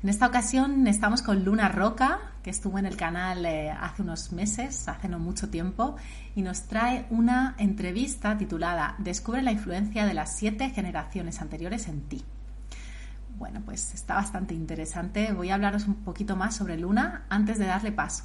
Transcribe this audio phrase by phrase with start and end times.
[0.00, 4.30] En esta ocasión estamos con Luna Roca, que estuvo en el canal eh, hace unos
[4.30, 5.96] meses, hace no mucho tiempo,
[6.36, 12.02] y nos trae una entrevista titulada Descubre la influencia de las siete generaciones anteriores en
[12.02, 12.24] ti.
[13.38, 15.32] Bueno, pues está bastante interesante.
[15.32, 18.22] Voy a hablaros un poquito más sobre Luna antes de darle paso.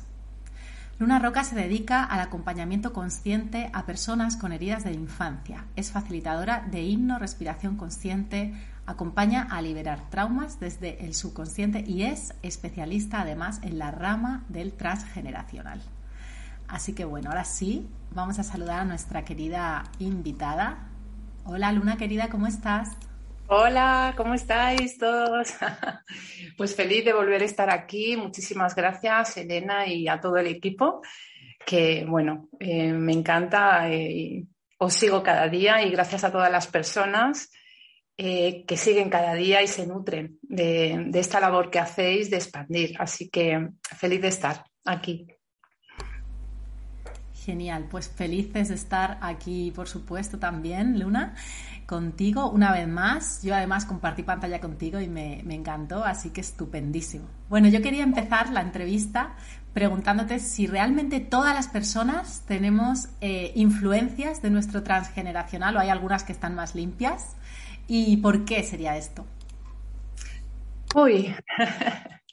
[1.00, 5.66] Luna Roca se dedica al acompañamiento consciente a personas con heridas de infancia.
[5.76, 8.54] Es facilitadora de himno, respiración consciente,
[8.86, 14.74] acompaña a liberar traumas desde el subconsciente y es especialista además en la rama del
[14.74, 15.82] transgeneracional.
[16.68, 20.90] Así que bueno, ahora sí, vamos a saludar a nuestra querida invitada.
[21.46, 22.90] Hola Luna querida, ¿cómo estás?
[23.48, 25.54] Hola, ¿cómo estáis todos?
[26.58, 28.16] Pues feliz de volver a estar aquí.
[28.16, 31.02] Muchísimas gracias, Elena, y a todo el equipo,
[31.66, 33.90] que bueno, eh, me encanta.
[33.90, 34.46] Eh,
[34.78, 37.50] os sigo cada día y gracias a todas las personas
[38.16, 42.96] eh, que siguen cada día y se nutren de, esta labor que hacéis de expandir.
[43.00, 45.28] Así que feliz de estar aquí.
[47.34, 51.36] Genial, pues felices de estar aquí, por supuesto, también, Luna,
[51.88, 53.42] contigo una vez más.
[53.44, 57.26] Yo además compartí pantalla contigo y me, me, encantó, así que estupendísimo.
[57.50, 59.36] Bueno, yo quería empezar la entrevista
[59.74, 66.24] preguntándote si realmente todas las personas tenemos eh, influencias de nuestro transgeneracional o hay algunas
[66.24, 67.36] que están más limpias
[67.88, 69.26] y por qué sería esto.
[70.96, 71.36] Uy,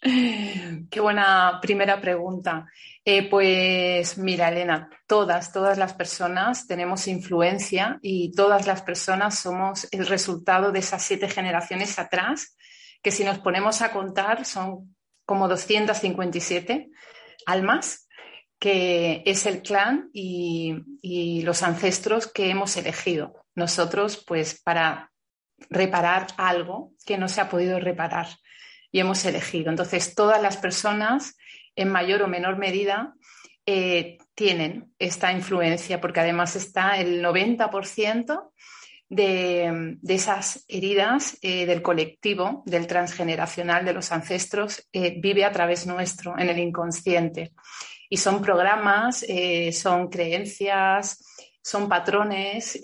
[0.90, 2.66] qué buena primera pregunta.
[3.04, 9.88] Eh, pues mira, Elena, todas, todas las personas tenemos influencia y todas las personas somos
[9.90, 12.56] el resultado de esas siete generaciones atrás,
[13.02, 14.94] que si nos ponemos a contar son
[15.24, 16.90] como 257
[17.46, 18.08] almas,
[18.58, 23.46] que es el clan y, y los ancestros que hemos elegido.
[23.54, 25.10] Nosotros, pues, para
[25.68, 28.28] reparar algo que no se ha podido reparar
[28.92, 29.70] y hemos elegido.
[29.70, 31.36] Entonces, todas las personas
[31.76, 33.14] en mayor o menor medida
[33.66, 38.50] eh, tienen esta influencia, porque además está el 90%
[39.08, 45.52] de, de, esas heridas eh, del colectivo, del transgeneracional, de los ancestros, eh, vive a
[45.52, 47.52] través nuestro, en el inconsciente.
[48.08, 49.24] Y son programas,
[49.72, 51.24] son creencias,
[51.62, 52.76] son patrones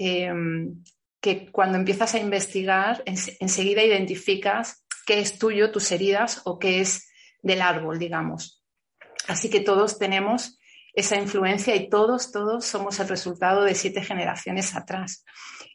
[1.27, 6.81] que cuando empiezas a investigar, en, enseguida identificas qué es tuyo, tus heridas, o qué
[6.81, 7.11] es
[7.43, 8.63] del árbol, digamos.
[9.27, 10.57] Así que todos tenemos
[10.93, 15.25] esa influencia y todos, todos somos el resultado de siete generaciones atrás.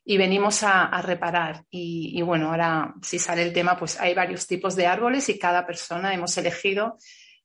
[0.06, 1.66] Y venimos a, a reparar.
[1.70, 5.38] Y, y, bueno, ahora si sale el tema, pues hay varios tipos de árboles y
[5.38, 6.98] cada persona hemos elegido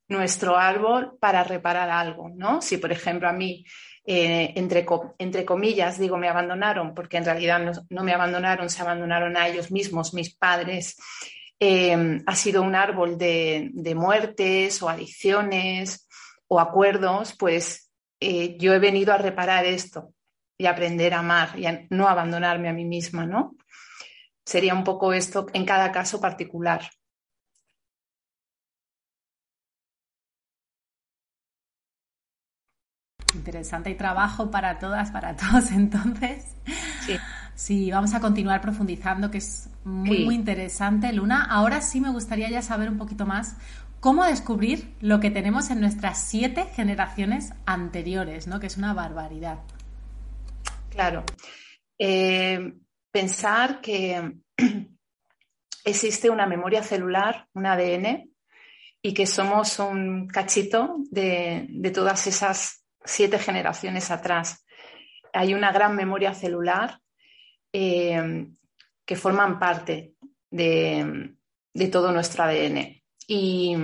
[0.06, 2.62] nuestro árbol para reparar algo, ¿no?
[2.62, 3.64] Si, por ejemplo, a mí,
[4.06, 4.86] eh, entre,
[5.18, 9.48] entre, comillas, digo, me abandonaron, porque en realidad no, no, me abandonaron, se abandonaron a
[9.48, 10.96] ellos mismos, mis padres,
[11.58, 16.06] eh, ha sido un árbol de, de, muertes o adicciones
[16.48, 20.12] o acuerdos, pues eh, yo he venido a reparar esto
[20.58, 23.56] y aprender a amar y a no abandonarme a mí misma, ¿no?
[24.44, 26.88] Sería un poco esto en cada caso particular.
[33.36, 36.44] Interesante y trabajo para todas, para todos entonces.
[37.04, 37.16] Sí.
[37.54, 41.46] Sí, vamos a continuar profundizando, que es muy, muy interesante, Luna.
[41.48, 43.56] Ahora sí me gustaría ya saber un poquito más
[44.00, 48.60] cómo descubrir lo que tenemos en nuestras siete generaciones anteriores, ¿no?
[48.60, 49.60] Que es una barbaridad.
[50.90, 51.24] Claro.
[51.98, 52.74] Eh,
[53.10, 54.36] pensar que
[55.84, 58.30] existe una memoria celular, un ADN,
[59.02, 64.66] y que somos un cachito de, todas esas siete generaciones atrás.
[65.32, 67.00] Hay una gran memoria celular
[67.72, 68.48] eh,
[69.04, 70.14] que forman parte
[70.50, 71.34] de,
[71.90, 73.02] todo nuestro ADN.
[73.26, 73.76] Y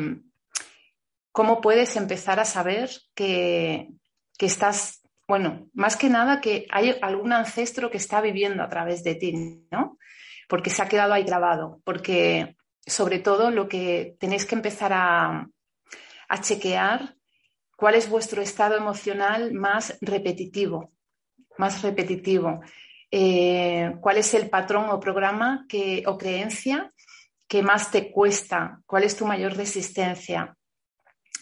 [1.30, 3.88] cómo puedes empezar a saber que,
[4.36, 5.02] que estás
[5.32, 9.32] bueno, más que nada que hay algún ancestro que está viviendo a través de ti,
[9.70, 9.96] ¿no?
[10.46, 15.48] Porque se ha quedado ahí grabado, porque sobre todo lo que tenéis que empezar a,
[16.40, 17.14] chequear
[17.82, 20.92] cuál es vuestro estado emocional más repetitivo,
[21.58, 22.60] más repetitivo.
[23.10, 26.92] Eh, cuál es el patrón o programa que, o creencia
[27.48, 30.56] que más te cuesta, cuál es tu mayor resistencia.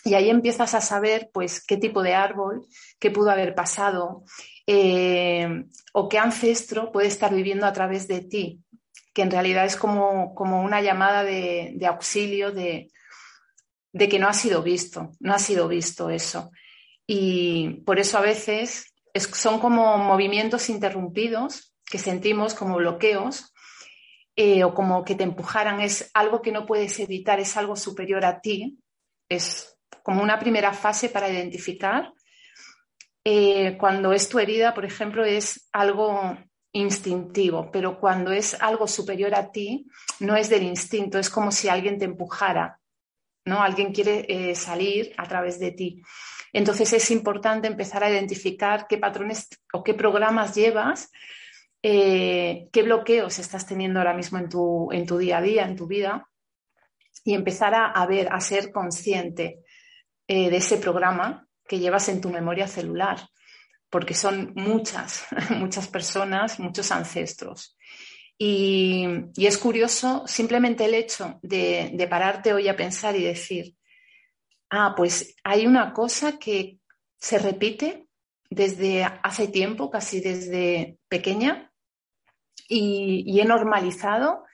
[0.03, 2.67] Y ahí empiezas a saber pues qué tipo de árbol,
[2.99, 4.25] qué pudo haber pasado
[4.67, 8.65] eh, o qué ancestro puede estar viviendo a través de ti,
[9.13, 12.91] que en realidad es como, una llamada de, auxilio de,
[13.93, 16.51] que no ha sido visto, no ha sido visto eso.
[17.07, 18.95] Y por eso a veces
[19.33, 23.53] son como movimientos interrumpidos que sentimos como bloqueos
[24.37, 28.25] eh, o como que te empujaran, es algo que no puedes evitar, es algo superior
[28.25, 28.79] a ti,
[29.29, 32.13] es como una primera fase para identificar.
[33.25, 36.39] Eh, cuando es tu herida, por ejemplo, es algo
[36.73, 39.87] instintivo, pero cuando es algo superior a ti,
[40.21, 42.80] no es del instinto, es como si alguien te empujara,
[43.45, 43.63] ¿no?
[43.63, 46.03] Alguien quiere eh, salir a través de ti.
[46.53, 51.11] Entonces es importante empezar a identificar qué patrones o qué programas llevas,
[51.83, 55.77] eh, qué bloqueos estás teniendo ahora mismo en tu, en tu día a día, en
[55.77, 56.29] tu vida,
[57.25, 59.61] y empezar a ver, a ser consciente
[60.33, 63.19] eh, de ese programa que llevas en tu memoria celular,
[63.91, 67.77] porque son muchas, muchas personas, muchos ancestros.
[68.43, 69.07] Y,
[69.37, 73.77] es curioso simplemente el hecho de, pararte hoy a pensar y decir,
[74.71, 76.79] ah, pues hay una cosa que
[77.19, 78.07] se repite
[78.49, 81.71] desde hace tiempo, casi desde pequeña,
[82.67, 84.45] y, he normalizado,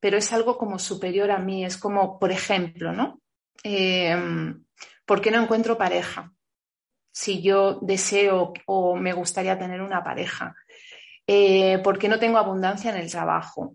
[0.00, 3.20] pero es algo como superior a mí, es como, por ejemplo, ¿no?
[3.62, 4.16] Eh,
[5.06, 6.32] ¿Por qué no encuentro pareja?
[7.12, 10.56] Si yo deseo o me gustaría tener una pareja.
[11.30, 13.74] Eh, ¿Por qué no tengo abundancia en el trabajo?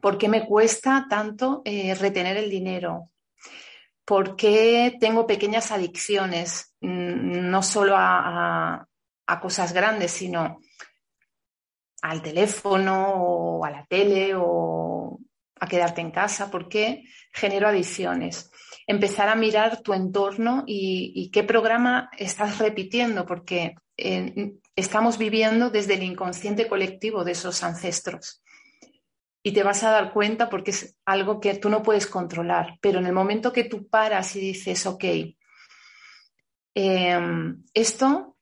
[0.00, 3.10] ¿Por qué me cuesta tanto eh, retener el dinero?
[4.06, 8.88] ¿Por qué tengo pequeñas adicciones, mm, no solo a,
[9.42, 10.60] cosas grandes, sino
[12.00, 15.18] al teléfono o a la tele o
[15.60, 16.50] a quedarte en casa?
[16.50, 18.50] ¿Por qué genero adicciones?
[18.86, 25.94] empezar a mirar tu entorno y, qué programa estás repitiendo, porque eh, estamos viviendo desde
[25.94, 28.42] el inconsciente colectivo de esos ancestros.
[29.42, 32.98] Y te vas a dar cuenta porque es algo que tú no puedes controlar, pero
[32.98, 35.04] en el momento que tú paras y dices, ok,
[36.74, 38.36] em, esto,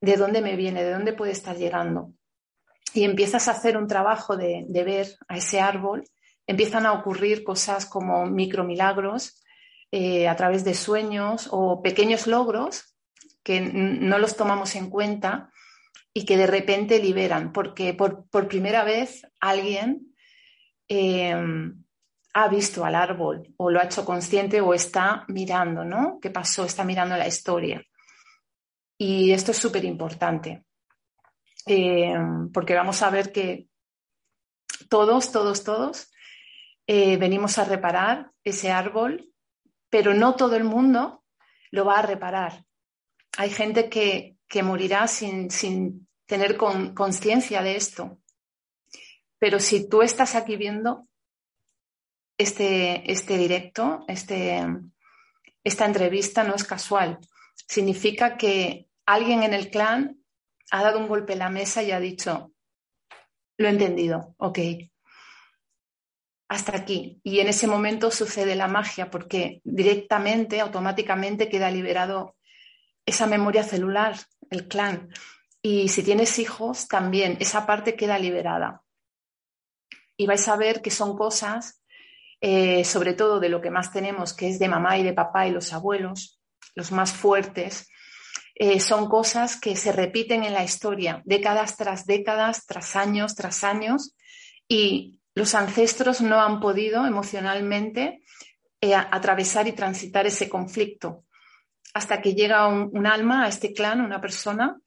[0.00, 0.82] ¿de dónde me viene?
[0.82, 2.12] ¿De dónde puede estar llegando?
[2.94, 6.04] Y empiezas a hacer un trabajo de, ver a ese árbol,
[6.46, 9.42] empiezan a ocurrir cosas como micromilagros
[9.90, 12.96] eh, a través de sueños o pequeños logros
[13.42, 15.51] que no los tomamos en cuenta
[16.14, 20.14] y que de repente liberan, porque por, primera vez alguien
[20.88, 21.34] eh,
[22.34, 26.18] ha visto al árbol o lo ha hecho consciente o está mirando, ¿no?
[26.20, 26.64] ¿Qué pasó?
[26.64, 27.82] Está mirando la historia.
[28.98, 30.64] Y esto es súper importante,
[31.66, 32.14] eh,
[32.52, 33.66] porque vamos a ver que
[34.88, 36.08] todos, todos, todos
[36.86, 39.32] venimos a reparar ese árbol
[39.92, 41.22] pero no todo el mundo
[41.70, 42.64] lo va a reparar.
[43.36, 44.31] Hay gente que,
[44.62, 45.48] morirá sin,
[46.26, 48.18] tener conciencia de esto.
[49.38, 51.08] Pero si tú estás aquí viendo
[52.36, 54.64] este, este directo, este,
[55.64, 57.18] esta entrevista no es casual.
[57.68, 60.22] Significa que alguien en el clan
[60.70, 62.52] ha dado un golpe en la mesa y ha dicho,
[63.58, 64.58] lo he entendido, ok,
[66.48, 67.20] hasta aquí.
[67.24, 72.36] Y en ese momento sucede la magia porque directamente, automáticamente queda liberado
[73.06, 74.16] esa memoria celular,
[74.50, 75.10] el clan.
[75.60, 78.82] Y si tienes hijos, también esa parte queda liberada.
[80.16, 81.82] Y vais a ver que son cosas,
[82.40, 85.46] eh, sobre todo de lo que más tenemos, que es de mamá y de papá
[85.46, 86.40] y los abuelos,
[86.74, 87.88] los más fuertes,
[88.54, 93.64] eh, son cosas que se repiten en la historia, décadas tras décadas, tras años, tras
[93.64, 94.14] años,
[94.68, 98.22] y los ancestros no han podido emocionalmente
[98.80, 101.24] eh, atravesar y transitar ese conflicto
[101.94, 104.80] hasta que llega un, alma a este clan, una persona,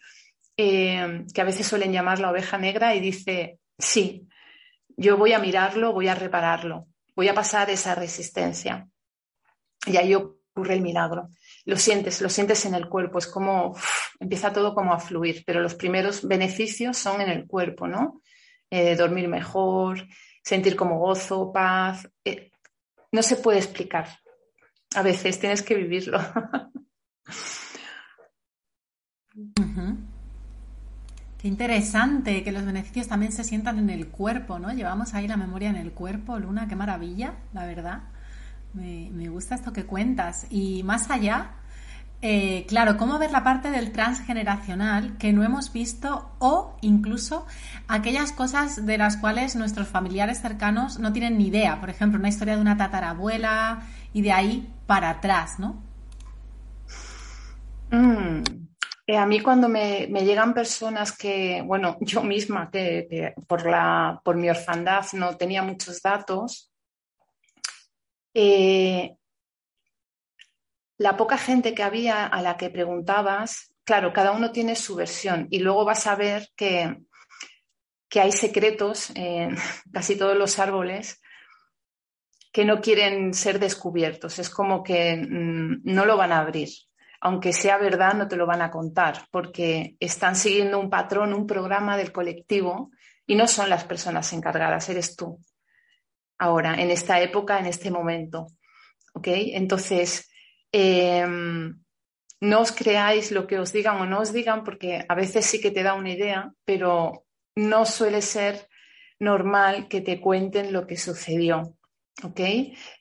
[0.58, 4.28] eh, que a veces suelen llamar la oveja negra y dice, sí,
[4.98, 8.88] yo voy a mirarlo, voy a repararlo, voy a pasar esa resistencia.
[9.86, 11.30] Y ahí ocurre el milagro.
[11.66, 13.78] Lo sientes, lo sientes en el cuerpo, es como,
[14.20, 18.22] empieza todo como a fluir, pero los primeros beneficios son en el cuerpo, ¿no?
[18.70, 20.08] Eh, dormir mejor,
[20.44, 22.10] sentir como gozo, paz.
[22.24, 22.52] Eh,
[23.12, 24.08] no se puede explicar.
[24.96, 26.20] A veces tienes que vivirlo.
[31.38, 34.72] Qué interesante que los beneficios también se sientan en el cuerpo, ¿no?
[34.74, 38.00] Llevamos ahí la memoria en el cuerpo, Luna, qué maravilla, la verdad.
[38.74, 40.48] Me, gusta esto que cuentas.
[40.50, 41.52] Y más allá,
[42.22, 47.46] eh, claro, cómo ver la parte del transgeneracional que no hemos visto o incluso
[47.88, 51.80] aquellas cosas de las cuales nuestros familiares cercanos no tienen ni idea.
[51.80, 55.84] Por ejemplo, una historia de una tatarabuela y de ahí para atrás, ¿no?
[57.92, 58.44] Mm,
[59.08, 64.36] eh, a mí cuando me, llegan personas que, bueno, yo misma que, por, la, por
[64.36, 66.72] mi orfandad no tenía muchos datos,
[68.34, 69.16] eh,
[70.98, 75.48] la poca gente que había a la que preguntabas, claro, cada uno tiene su versión
[75.52, 76.98] y luego vas a ver que,
[78.10, 79.56] que hay secretos en
[79.94, 81.22] casi todos los árboles
[82.52, 84.40] que no quieren ser descubiertos.
[84.40, 86.70] Es como que mm, no lo van a abrir.
[87.22, 91.48] Aunque sea verdad, no te lo van a contar porque están siguiendo un patrón, un
[91.48, 92.92] programa del colectivo
[93.26, 95.40] y no son las personas encargadas, eres tú.
[96.38, 98.48] Ahora, en esta época, en este momento.
[99.14, 99.28] ¿Ok?
[99.30, 100.30] Entonces,
[100.78, 101.80] Em,
[102.42, 105.62] no os creáis lo que os digan o no os digan, porque a veces sí
[105.62, 107.24] que te da una idea, pero
[107.56, 108.68] no suele ser
[109.18, 111.78] normal que te cuenten lo que sucedió.
[112.24, 112.42] ¿Ok?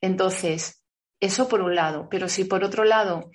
[0.00, 0.84] Entonces,
[1.18, 3.32] eso por un lado, pero si por otro lado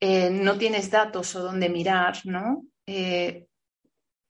[0.00, 2.64] eh, no tienes datos o dónde mirar, ¿no?
[2.86, 3.46] Eh,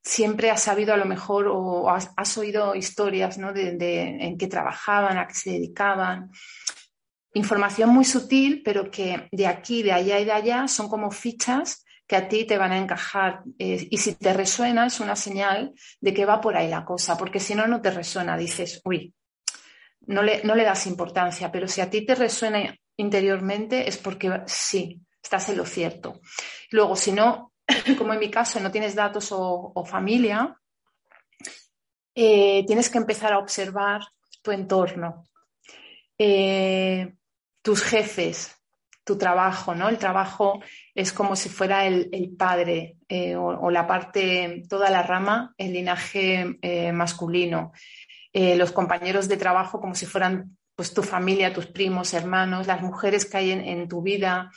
[0.03, 3.53] siempre has sabido a lo mejor o has, oído historias ¿no?
[3.53, 3.77] de,
[4.21, 6.31] en qué trabajaban, a qué se dedicaban,
[7.35, 11.85] información muy sutil, pero que de aquí, de allá y de allá son como fichas
[12.07, 13.43] que a ti te van a encajar.
[13.59, 17.19] Eh, y si te resuena, es una señal de que va por ahí la cosa,
[17.19, 18.37] porque si no, no te resuena.
[18.37, 19.13] Dices, uy,
[20.07, 24.43] no le, no le das importancia, pero si a ti te resuena interiormente es porque
[24.47, 26.21] sí, estás en lo cierto.
[26.71, 27.53] Luego, si no,
[27.99, 30.57] como en mi caso, no tienes datos o, familia,
[32.15, 34.03] eh, tienes que empezar a observar
[34.43, 35.27] tu entorno.
[36.19, 37.13] Eh,
[37.61, 38.57] tus jefes,
[39.05, 39.89] tu trabajo, ¿no?
[39.89, 40.61] El trabajo
[40.95, 46.59] es como si fuera el, padre eh, o, la parte, toda la rama, el linaje
[46.93, 47.73] masculino.
[48.33, 53.25] Los compañeros de trabajo como si fueran pues tu familia, tus primos, hermanos, las mujeres
[53.25, 54.53] que hay en, tu vida,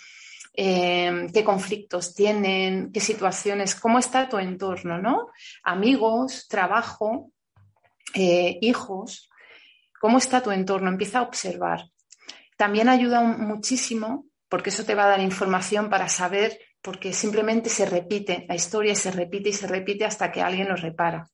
[0.54, 5.28] qué conflictos tienen, qué situaciones, cómo está tu entorno, ¿no?
[5.64, 7.32] Amigos, trabajo,
[8.14, 9.30] hijos,
[10.00, 11.86] cómo está tu entorno, empieza a observar.
[12.58, 17.86] También ayuda muchísimo porque eso te va a dar información para saber, porque simplemente se
[17.86, 21.30] repite, la historia se repite y se repite hasta que alguien lo repara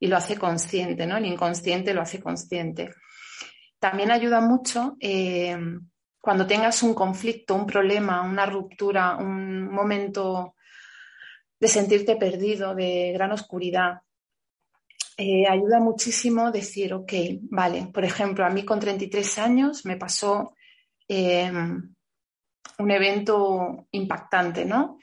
[0.00, 1.16] y lo hace consciente, ¿no?
[1.18, 2.90] El inconsciente lo hace consciente.
[3.78, 5.56] También ayuda mucho eh,
[6.24, 10.54] cuando tengas un conflicto, un problema, una ruptura, un momento
[11.60, 14.00] de sentirte perdido, de gran oscuridad.
[15.16, 17.12] Eh, ayuda muchísimo decir, ok,
[17.42, 20.54] vale, por ejemplo, a mí con 33 años me pasó
[21.08, 21.94] Em,
[22.78, 24.98] un evento impactante, ¿no?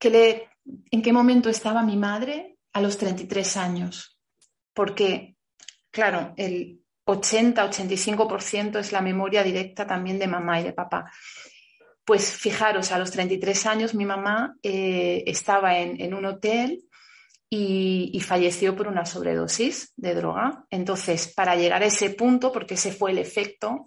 [0.00, 4.18] ¿En qué momento estaba mi madre a los 33 años?
[4.72, 5.36] Porque,
[5.90, 6.77] claro, el
[7.08, 11.10] 80-85% es la memoria directa también de mamá y de papá.
[12.04, 16.84] Pues fijaros, a los 33 años mi mamá eh, estaba en, un hotel
[17.50, 20.66] y, falleció por una sobredosis de droga.
[20.70, 23.86] Entonces, para llegar a ese punto, porque ese fue el efecto,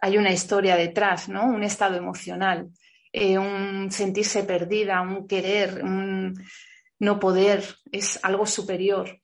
[0.00, 1.44] hay una historia detrás, ¿no?
[1.44, 2.68] Un estado emocional,
[3.12, 6.34] eh, un sentirse perdida, un querer, un
[6.98, 9.20] no poder, es algo superior.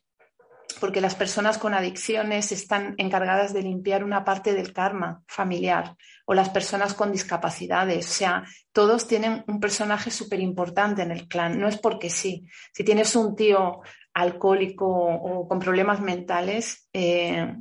[0.85, 6.35] Porque las personas con adicciones están encargadas de limpiar una parte del karma familiar o
[6.35, 8.07] las personas con discapacidades.
[8.07, 11.59] O sea, todos tienen un personaje súper importante en el clan.
[11.59, 12.47] No es porque sí.
[12.75, 13.81] Si tienes un tío
[14.13, 17.57] alcohólico o con problemas mentales, eh,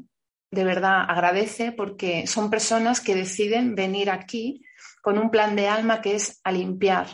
[0.51, 4.65] de verdad agradece porque son personas que deciden venir aquí
[5.01, 7.07] con un plan de alma que es a limpiar,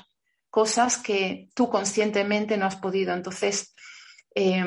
[0.50, 3.14] cosas que tú conscientemente no has podido.
[3.14, 3.76] Entonces,
[4.34, 4.66] eh,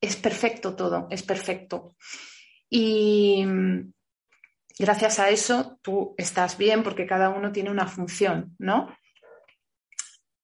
[0.00, 1.96] es perfecto todo, es perfecto.
[2.70, 3.92] Y mm,
[4.78, 8.94] gracias a eso tú estás bien porque cada uno tiene una función, ¿no?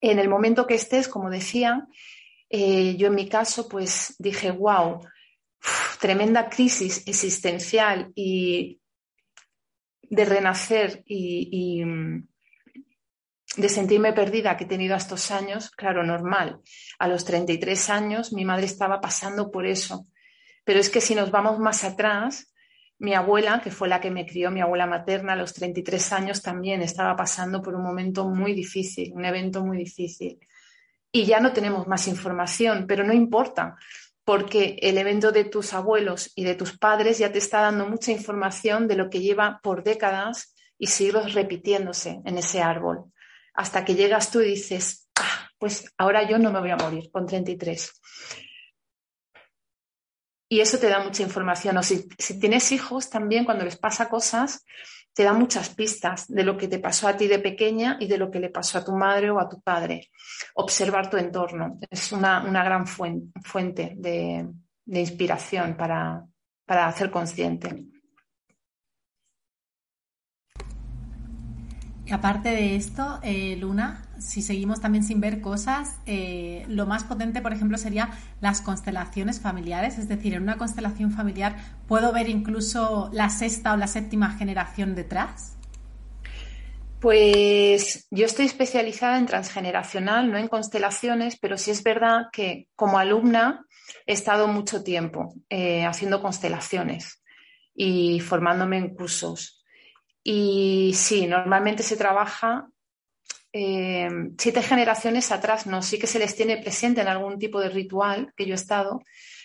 [0.01, 1.87] En el momento que estés, como decía,
[2.51, 5.01] eh, yo en mi caso, pues dije, wow,
[6.01, 8.81] tremenda crisis existencial y
[10.03, 12.29] de renacer y, mm,
[13.57, 16.61] de sentirme perdida que he tenido estos años, claro, normal.
[16.99, 20.07] A los 33 años mi madre estaba pasando por eso.
[20.65, 22.53] Pero es que si nos vamos más atrás,
[22.99, 26.43] mi abuela, que fue la que me crió, mi abuela materna, a los 33 años
[26.43, 30.39] también estaba pasando por un momento muy difícil, un evento muy difícil.
[31.13, 33.77] Y ya no tenemos más información, pero no importa,
[34.25, 38.11] porque el evento de tus abuelos y de tus padres ya te está dando mucha
[38.11, 43.13] información de lo que lleva por décadas y siglos repitiéndose en ese árbol,
[43.55, 47.11] hasta que llegas tú y dices, ah, pues ahora yo no me voy a morir
[47.11, 48.01] con 33.
[50.49, 51.77] Y eso te da mucha información.
[51.79, 52.07] O si,
[52.39, 54.65] tienes hijos también, cuando les pasa cosas,
[55.13, 58.19] te da muchas pistas de lo que te pasó a ti de pequeña y de
[58.19, 60.11] lo que le pasó a tu madre o a tu padre.
[60.55, 64.47] Observar tu entorno es una, gran fuente de,
[64.87, 66.25] inspiración para,
[66.67, 67.94] para hacer consciente.
[72.07, 77.05] Y aparte de esto, eh, Luna, si seguimos también sin ver cosas, eh, lo más
[77.05, 78.11] potente, por ejemplo, sería
[78.43, 79.99] las constelaciones familiares.
[79.99, 81.57] Es decir, en una constelación familiar
[81.89, 85.57] puedo ver incluso la sexta o la séptima generación detrás.
[87.01, 92.99] Pues yo estoy especializada en transgeneracional, no en constelaciones, pero sí es verdad que como
[92.99, 93.67] alumna
[94.07, 97.23] he estado mucho tiempo eh, haciendo constelaciones
[97.75, 99.64] y formándome en cursos.
[100.25, 102.67] Y sí, normalmente se trabaja
[103.53, 107.69] eh, siete generaciones atrás, no, sí que se les tiene presente en algún tipo de
[107.69, 109.03] ritual que yo he estado,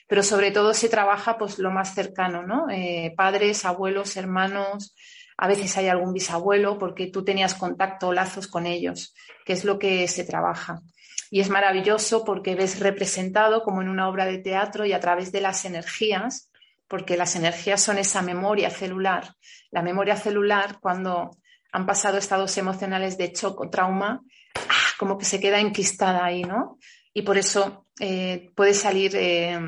[0.08, 2.68] pero sobre todo se trabaja pues lo más cercano, ¿no?
[2.72, 4.96] Eh, padres, abuelos, hermanos,
[5.38, 9.14] a veces hay algún bisabuelo porque tú tenías contacto o lazos con ellos,
[9.46, 10.82] que es lo que se trabaja.
[11.30, 15.32] Y es maravilloso porque ves representado como en una obra de teatro y a través
[15.32, 16.49] de las energías
[16.90, 19.36] porque las energías son esa memoria celular.
[19.72, 21.38] La memoria celular, cuando
[21.72, 24.22] han pasado estados emocionales de shock o trauma,
[24.56, 24.86] ¡ah!
[24.98, 26.80] como que se queda enquistada ahí, ¿no?
[27.14, 29.60] Y por eso eh, puede salir eh,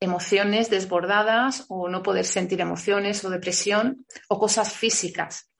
[0.00, 5.52] emociones desbordadas o no poder sentir emociones o depresión o cosas físicas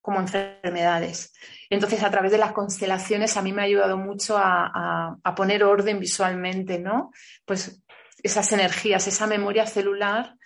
[0.00, 1.34] como enfermedades.
[1.68, 5.64] Entonces, a través de las constelaciones a mí me ha ayudado mucho a, a poner
[5.64, 7.10] orden visualmente, ¿no?
[7.44, 7.82] Pues
[8.22, 10.36] esas energías, esa memoria celular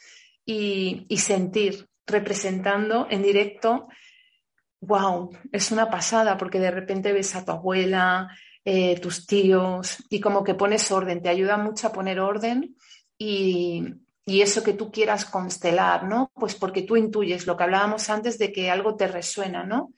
[0.45, 3.89] y, sentir representando en directo,
[4.81, 8.29] wow, es una pasada porque de repente ves a tu abuela,
[8.65, 12.77] eh, tus tíos y como que pones orden, te ayuda mucho a poner orden
[13.17, 13.85] y,
[14.25, 16.31] eso que tú quieras constelar, ¿no?
[16.35, 19.93] Pues porque tú intuyes lo que hablábamos antes de que algo te resuena, ¿no?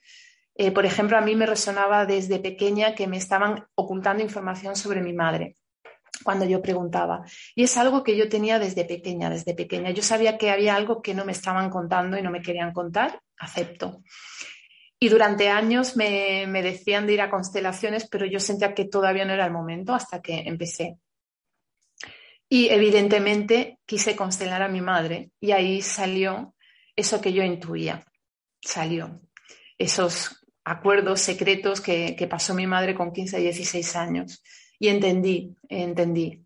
[0.55, 5.01] Eh, por ejemplo, a mí me resonaba desde pequeña que me estaban ocultando información sobre
[5.01, 5.55] mi madre
[6.23, 7.23] cuando yo preguntaba.
[7.55, 9.91] Y es algo que yo tenía desde pequeña, desde pequeña.
[9.91, 13.19] Yo sabía que había algo que no me estaban contando y no me querían contar,
[13.37, 14.01] acepto.
[14.99, 19.33] Y durante años me, decían de ir a constelaciones, pero yo sentía que todavía no
[19.33, 20.97] era el momento hasta que empecé.
[22.47, 26.55] Y evidentemente quise constelar a mi madre y ahí salió
[26.95, 28.05] eso que yo intuía,
[28.61, 29.21] salió.
[29.77, 34.41] Esos acuerdos secretos que, que pasó mi madre con 15 y 16 años
[34.79, 36.41] y entendí, entendí.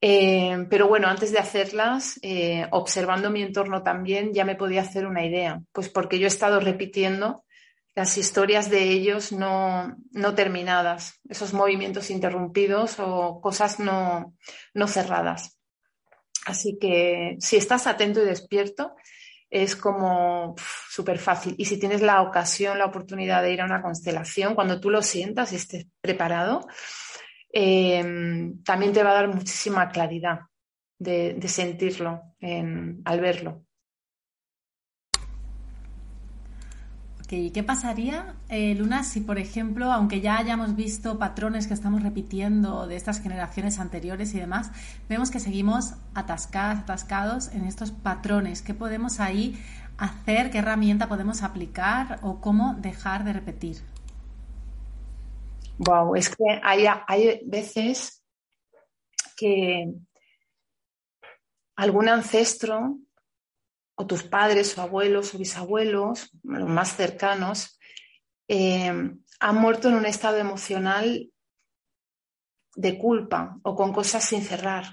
[0.00, 5.06] Eh, pero bueno, antes de hacerlas, eh, observando mi entorno también, ya me podía hacer
[5.06, 7.44] una idea, pues porque yo he estado repitiendo
[7.94, 14.34] las historias de ellos no, no terminadas, esos movimientos interrumpidos o cosas no,
[14.72, 15.58] no cerradas.
[16.46, 18.94] Así que si estás atento y despierto,
[19.50, 20.54] es como
[20.88, 21.54] súper fácil.
[21.58, 25.02] Y si tienes la ocasión, la oportunidad de ir a una constelación, cuando tú lo
[25.02, 26.66] sientas y estés preparado,
[27.52, 30.40] Em, también te va a dar muchísima claridad
[30.98, 32.22] de, sentirlo
[33.04, 33.64] al verlo.
[37.30, 42.88] ¿Qué pasaría, eh, Luna, si, por ejemplo, aunque ya hayamos visto patrones que estamos repitiendo
[42.88, 44.72] de estas generaciones anteriores y demás,
[45.08, 48.62] vemos que seguimos atascadas, atascados en estos patrones?
[48.62, 49.56] ¿Qué podemos ahí
[49.96, 50.50] hacer?
[50.50, 53.76] ¿Qué herramienta podemos aplicar o cómo dejar de repetir?
[55.82, 58.22] Wow, es que hay, hay veces
[59.34, 59.90] que
[61.74, 62.98] algún ancestro
[63.94, 67.78] o tus padres o abuelos o bisabuelos, los más cercanos,
[68.46, 68.92] eh,
[69.40, 71.32] han muerto en un estado emocional
[72.76, 74.84] de culpa o con cosas sin cerrar,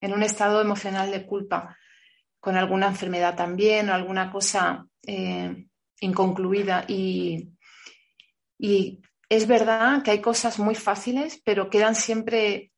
[0.00, 1.78] en un estado emocional de culpa,
[2.40, 5.68] con alguna enfermedad también o alguna cosa eh,
[6.00, 6.84] inconcluida.
[6.88, 7.52] Y,
[8.58, 12.72] y es verdad que hay cosas muy fáciles, pero quedan siempre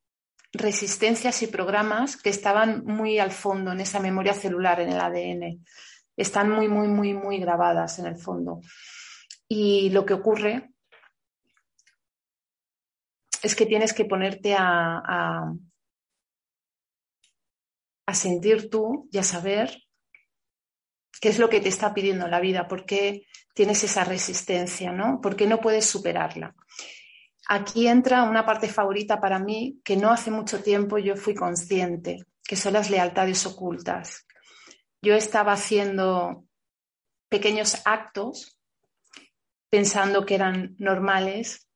[0.52, 5.64] resistencias y programas que estaban muy al fondo en esa memoria celular, en el ADN.
[6.16, 8.60] Están muy, muy, muy, muy grabadas en el fondo.
[9.48, 10.70] Y lo que ocurre
[13.42, 15.02] es que tienes que ponerte a,
[18.06, 19.84] a, sentir tú y a saber
[21.20, 25.20] qué es lo que te está pidiendo la vida, por qué tienes esa resistencia, ¿no?
[25.20, 26.55] ¿Por qué no puedes superarla?
[27.49, 32.25] Aquí entra una parte favorita para mí que no hace mucho tiempo yo fui consciente,
[32.44, 34.27] que son las lealtades ocultas.
[35.03, 36.44] Yo estaba haciendo
[37.29, 38.59] pequeños actos
[39.70, 41.68] pensando que eran normales,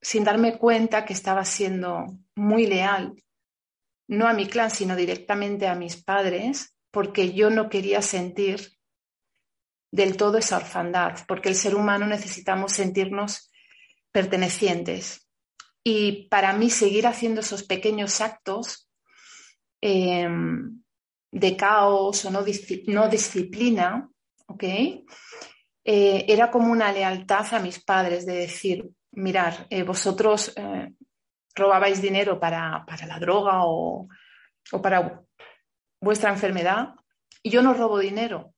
[0.00, 3.14] sin darme cuenta que estaba siendo muy leal,
[4.08, 8.72] no a mi clan, sino directamente a mis padres, porque yo no quería sentir
[9.92, 13.52] del todo esa orfandad, porque el ser humano necesitamos sentirnos
[14.10, 15.28] pertenecientes.
[15.84, 18.88] Y para mí seguir haciendo esos pequeños actos
[19.82, 20.82] em,
[21.30, 24.08] de caos o no, disciplina,
[24.46, 24.64] ¿ok?
[24.64, 25.04] Eh,
[26.26, 30.94] era como una lealtad a mis padres de decir, mirar, eh, vosotros eh,
[31.54, 34.08] robabais dinero para, la droga o,
[34.72, 35.25] o para
[36.00, 36.94] vuestra enfermedad
[37.42, 38.54] y yo no robo dinero,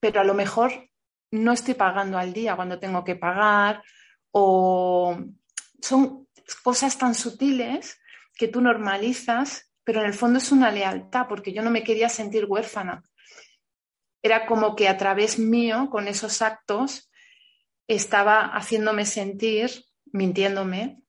[0.00, 0.90] pero a lo mejor
[1.30, 3.82] no estoy pagando al día cuando tengo que pagar
[4.30, 5.18] o
[5.80, 6.28] son
[6.62, 7.98] cosas tan sutiles
[8.34, 12.08] que tú normalizas, pero en el fondo es una lealtad, porque yo no me quería
[12.08, 13.02] sentir huérfana.
[14.22, 17.10] Era como que a través mío, con esos actos,
[17.88, 21.01] estaba haciéndome sentir, mintiéndome,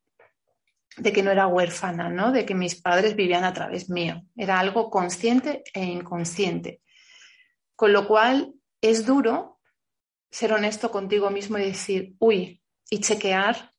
[0.97, 2.31] de que no era huérfana, ¿no?
[2.31, 4.21] De que mis padres vivían a través mío.
[4.35, 6.81] Era algo consciente e inconsciente.
[7.75, 9.59] Con lo cual es duro
[10.29, 13.71] ser honesto contigo mismo y decir, uy, y chequear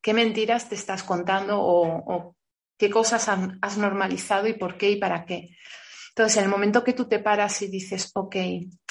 [0.00, 2.36] qué mentiras te estás contando o,
[2.76, 5.50] qué cosas has normalizado y por qué y para qué.
[6.10, 8.36] Entonces, en el momento que tú te paras y dices, ok,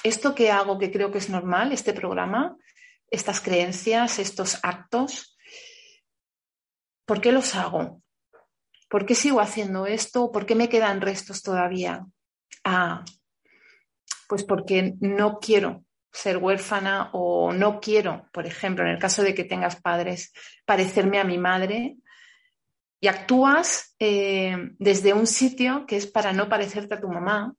[0.04, 2.58] esto que hago que creo que es normal, este programa,
[3.10, 5.37] estas creencias, estos actos,
[7.08, 8.04] ¿por qué los hago?
[8.90, 10.32] ¿Por qué sigo haciendo esto?
[10.32, 12.06] ¿Por qué me quedan restos todavía?
[12.64, 13.04] Ah,
[14.28, 19.34] pues porque no quiero ser huérfana o no quiero, por ejemplo, en el caso de
[19.34, 20.34] que tengas padres,
[20.66, 21.98] parecerme a mi madre
[23.00, 27.56] y actúas eh, desde un sitio que es para no parecerte a tu mamá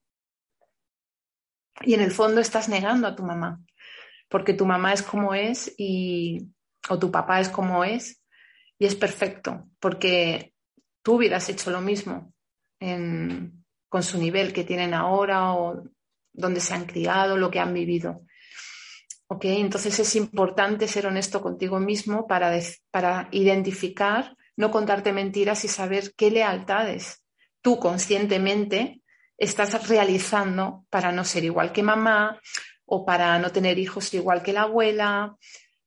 [1.82, 3.60] y en el fondo estás negando a tu mamá
[4.28, 6.48] porque tu mamá es como es y
[6.88, 8.20] o tu papá es como es
[8.78, 10.54] y es perfecto porque
[11.02, 12.32] tú hubieras hecho lo mismo
[12.78, 15.82] con su nivel que tienen ahora o
[16.32, 18.22] donde se han criado, lo que han vivido.
[19.28, 19.44] ¿ok?
[19.46, 22.52] Entonces es importante ser honesto contigo mismo para,
[22.90, 27.22] para identificar, no contarte mentiras y saber qué lealtades
[27.60, 29.02] tú conscientemente
[29.36, 32.40] estás realizando para no ser igual que mamá
[32.86, 35.36] o para no tener hijos igual que la abuela,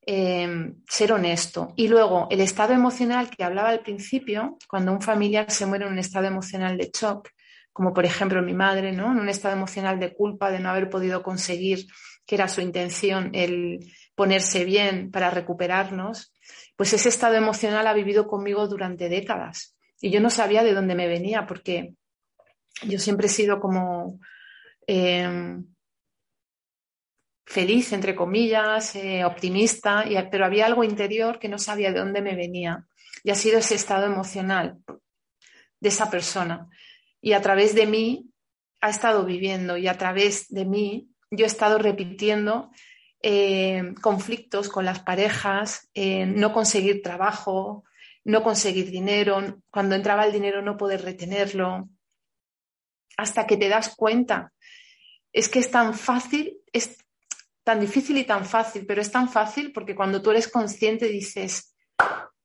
[0.04, 1.72] em, ser honesto.
[1.76, 5.92] Y luego, el estado emocional que hablaba al principio, cuando un familiar se muere en
[5.92, 7.28] un estado emocional de shock,
[7.72, 9.12] como por ejemplo mi madre, ¿no?
[9.12, 11.86] En un estado emocional de culpa de no haber podido conseguir
[12.26, 16.32] que era su intención el ponerse bien para recuperarnos,
[16.76, 19.76] pues ese estado emocional ha vivido conmigo durante décadas.
[20.00, 21.94] Y yo no sabía de dónde me venía, porque
[22.82, 24.18] yo siempre he sido como
[24.86, 25.71] em,
[27.44, 32.36] feliz, entre comillas, eh, optimista, pero había algo interior que no sabía de dónde me
[32.36, 32.86] venía.
[33.24, 34.78] Y ha sido ese estado emocional
[35.80, 36.68] de esa persona.
[37.20, 38.30] Y a través de mí
[38.80, 42.70] ha estado viviendo y a través de mí yo he estado repitiendo
[43.22, 47.84] eh, conflictos con las parejas, eh, no conseguir trabajo,
[48.24, 51.88] no conseguir dinero, cuando entraba el dinero no poder retenerlo,
[53.16, 54.52] hasta que te das cuenta.
[55.32, 56.58] Es que es tan fácil,
[57.64, 61.74] tan difícil y tan fácil, pero es tan fácil porque cuando tú eres consciente dices,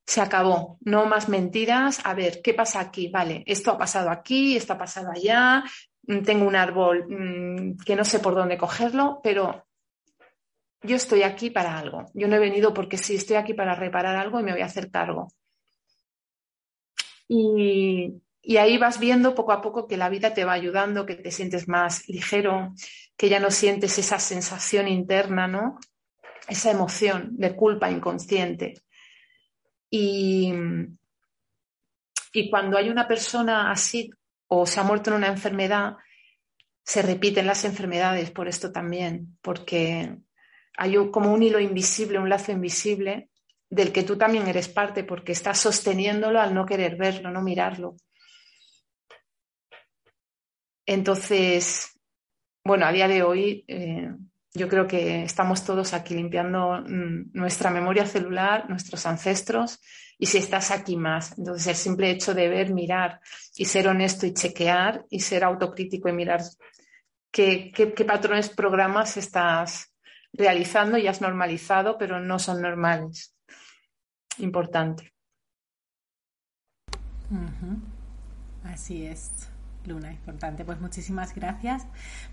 [0.06, 3.10] se acabó, no más mentiras, a ver, ¿qué pasa aquí?
[3.10, 5.63] Vale, esto ha pasado aquí, esto ha pasado allá,
[6.08, 9.65] Mm, tengo un árbol mm, que no sé por dónde cogerlo, pero
[10.82, 12.06] yo estoy aquí para algo.
[12.13, 14.65] Yo no he venido porque sí, estoy aquí para reparar algo y me voy a
[14.65, 15.27] hacer cargo.
[17.27, 18.21] Y,
[18.58, 21.67] ahí vas viendo poco a poco que la vida te va ayudando, que te sientes
[21.67, 22.73] más ligero,
[23.17, 25.80] que ya no sientes esa sensación interna, ¿no?
[26.47, 28.82] esa emoción de culpa inconsciente.
[29.89, 30.53] Y,
[32.34, 34.10] y cuando hay una persona así
[34.47, 35.97] o se ha muerto en una enfermedad,
[36.84, 40.17] se repiten las enfermedades por esto también, porque
[40.77, 43.30] hay como un hilo invisible, un lazo invisible
[43.69, 47.97] del que tú también eres parte, porque estás sosteniéndolo al no querer verlo, no mirarlo.
[50.86, 51.96] Entonces,
[52.67, 54.12] bueno, a día de hoy eh,
[54.53, 59.80] yo creo que estamos todos aquí limpiando mm, nuestra memoria celular, nuestros ancestros,
[60.19, 61.38] y si estás aquí más.
[61.38, 63.21] Entonces, el simple hecho de ver, mirar
[63.56, 66.41] y ser honesto y chequear y ser autocrítico y mirar
[67.32, 67.71] qué,
[68.06, 69.93] patrones, programas estás
[70.34, 73.36] realizando y has normalizado, pero no son normales.
[74.39, 75.13] Importante.
[78.63, 79.49] Así es.
[79.88, 80.65] Luna, importante.
[80.65, 81.86] Pues muchísimas gracias.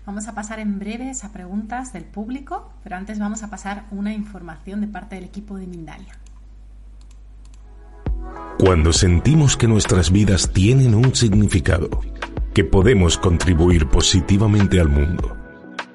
[0.05, 4.13] Vamos a pasar en breves a preguntas del público, pero antes vamos a pasar una
[4.13, 6.19] información de parte del equipo de Mindalia.
[8.59, 11.89] Cuando sentimos que nuestras vidas tienen un significado,
[12.53, 15.35] que podemos contribuir positivamente al mundo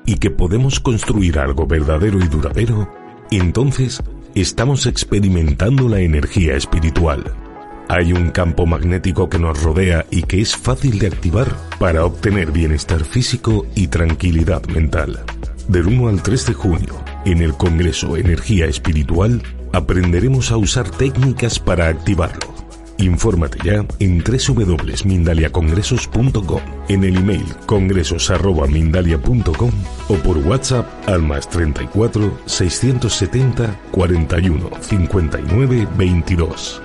[0.04, 2.92] y que podemos construir algo verdadero y duradero,
[3.30, 4.02] entonces
[4.34, 7.49] estamos experimentando la energía espiritual.
[7.90, 11.48] Hay un campo magnético que nos rodea y que es fácil de activar
[11.80, 15.24] para obtener bienestar físico y tranquilidad mental.
[15.66, 21.58] Del 1 al 3 de junio, en el Congreso Energía Espiritual, aprenderemos a usar técnicas
[21.58, 22.54] para activarlo.
[22.98, 29.72] Infórmate ya en www.mindaliacongresos.com, en el email congresos.mindalia.com
[30.08, 36.82] o por WhatsApp al más 34 670 41 59 22.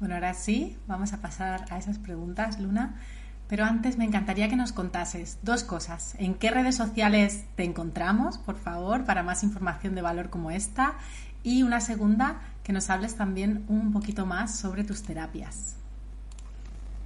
[0.00, 3.00] Bueno, ahora sí, vamos a pasar a esas preguntas, Luna.
[3.48, 6.14] Pero antes me encantaría que nos contases dos cosas.
[6.18, 10.98] ¿En qué redes sociales te encontramos, por favor, para más información de valor como esta?
[11.42, 15.76] Y una segunda, que nos hables también un poquito más sobre tus terapias.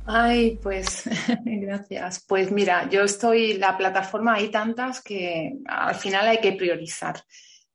[0.05, 1.05] Ay, pues
[1.45, 2.25] gracias.
[2.27, 7.23] Pues mira, yo estoy, la plataforma hay tantas que al final hay que priorizar.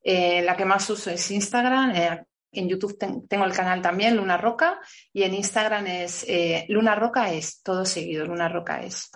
[0.04, 2.26] Eh, la que más uso es Instagram, eh,
[2.60, 4.80] en YouTube tengo el canal también, Luna Roca,
[5.14, 9.10] y en Instagram es eh, Luna Roca es, todo seguido, Luna Roca es.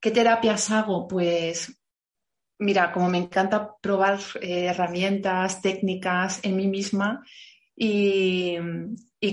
[0.00, 1.06] ¿Qué terapias hago?
[1.06, 1.78] Pues
[2.58, 7.22] mira, como me encanta probar eh, herramientas, técnicas en mí misma
[7.76, 8.56] y,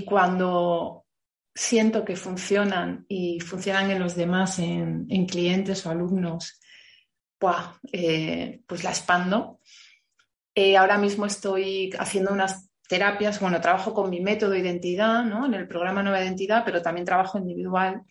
[0.05, 1.05] cuando
[1.53, 6.59] siento que funcionan y funcionan en los demás, en, clientes o alumnos,
[7.91, 9.59] eh, pues la expando.
[10.77, 15.45] ahora mismo estoy haciendo unas terapias, bueno, trabajo con mi método identidad, ¿no?
[15.45, 18.01] En el programa Nueva Identidad, pero también trabajo individual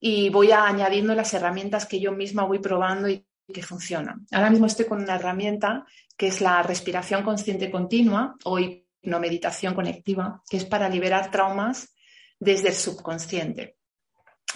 [0.00, 4.26] y voy añadiendo las herramientas que yo misma voy probando y que funcionan.
[4.32, 10.42] Ahora mismo estoy con una herramienta que es la respiración consciente continua o hipnomeditación conectiva,
[10.50, 11.94] que es para liberar traumas
[12.40, 13.76] desde el subconsciente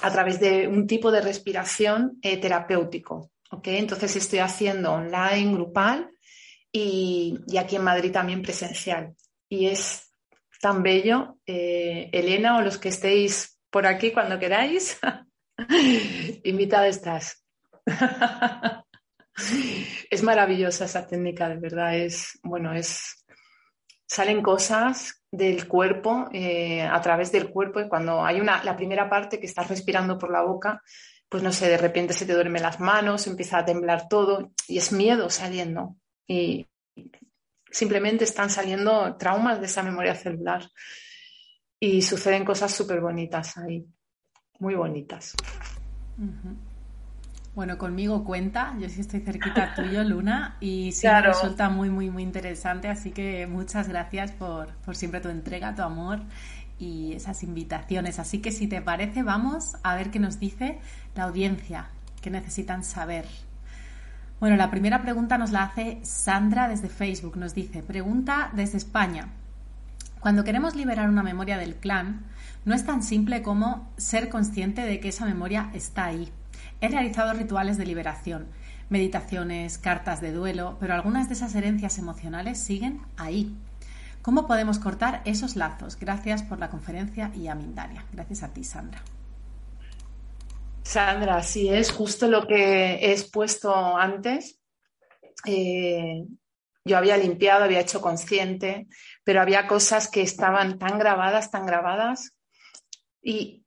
[0.02, 3.30] a través de un tipo de respiración eh, terapéutico.
[3.52, 3.76] ¿okay?
[3.76, 6.10] Entonces estoy haciendo online, grupal
[6.72, 9.14] y, aquí en Madrid también presencial.
[9.50, 10.14] Y es
[10.62, 11.38] tan bello.
[11.44, 14.98] Eh, Elena o los que estéis por aquí cuando queráis,
[16.44, 17.44] invitada estás.
[20.10, 21.96] es maravillosa esa técnica, de verdad.
[21.96, 23.24] Es, bueno, es,
[24.06, 29.08] salen cosas del cuerpo, eh, a través del cuerpo, y cuando hay una, la primera
[29.08, 30.82] parte que estás respirando por la boca,
[31.28, 34.78] pues no sé, de repente se te duermen las manos, empieza a temblar todo, y
[34.78, 36.66] es miedo saliendo y
[37.70, 40.68] simplemente están saliendo traumas de esa memoria celular
[41.78, 43.86] y suceden cosas súper bonitas ahí,
[44.58, 45.34] muy bonitas.
[47.54, 52.10] Bueno, conmigo cuenta, yo sí estoy cerquita tuyo, Luna, y sí me resulta muy, muy,
[52.10, 56.20] muy interesante, así que muchas gracias por, por siempre tu entrega, tu amor
[56.78, 58.18] y esas invitaciones.
[58.18, 60.78] Así que si te parece, vamos a ver qué nos dice
[61.14, 61.90] la audiencia,
[62.22, 63.26] qué necesitan saber.
[64.40, 67.36] Bueno, la primera pregunta nos la hace Sandra desde Facebook.
[67.36, 69.28] Nos dice, pregunta desde España.
[70.18, 72.24] Cuando queremos liberar una memoria del clan,
[72.64, 76.32] no es tan simple como ser consciente de que esa memoria está ahí.
[76.80, 78.46] He realizado rituales de liberación,
[78.88, 83.54] meditaciones, cartas de duelo, pero algunas de esas herencias emocionales siguen ahí.
[84.22, 85.98] ¿Cómo podemos cortar esos lazos?
[86.00, 88.06] Gracias por la conferencia y a Mindalia.
[88.10, 89.02] Gracias a ti, Sandra.
[90.82, 94.60] Sandra, sí, es justo lo que he expuesto antes.
[95.46, 96.24] Eh,
[96.84, 98.86] yo había limpiado, había hecho consciente,
[99.24, 102.32] pero había cosas que estaban tan grabadas, tan grabadas
[103.22, 103.64] y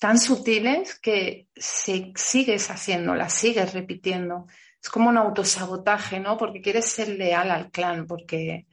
[0.00, 4.46] tan sutiles que se, sigues haciéndolas, sigues repitiendo.
[4.82, 6.38] es como un autosabotaje, ¿no?
[6.38, 8.66] Porque quieres ser leal al clan, porque,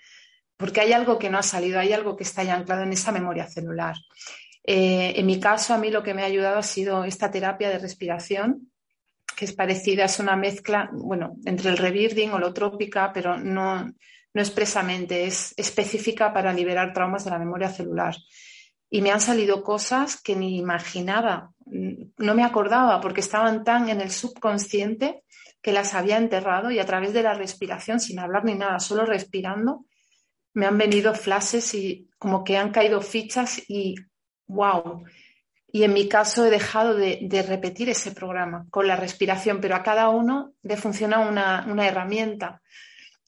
[0.56, 3.12] porque hay algo que no ha salido, hay algo que está ya anclado en esa
[3.12, 3.97] memoria celular.
[4.69, 7.69] Eh, en mi caso, a mí lo que me ha ayudado ha sido esta terapia
[7.69, 8.69] de respiración,
[9.38, 14.41] que es parecida, es una mezcla, bueno, entre el rebirding o trópica, pero no, no
[14.41, 18.17] expresamente, es específica para liberar traumas de la memoria celular.
[18.89, 24.01] Y me han salido cosas que ni imaginaba, no me acordaba porque estaban tan en
[24.01, 25.23] el subconsciente
[25.62, 29.06] que las había enterrado y a través de la respiración, sin hablar ni nada, solo
[29.06, 29.86] respirando,
[30.53, 33.95] me han venido flashes y como que han caído fichas y
[34.47, 35.03] wow.
[35.71, 39.83] Y en mi caso he dejado de, repetir ese programa con la respiración, pero a
[39.83, 42.62] cada uno le funciona una, herramienta.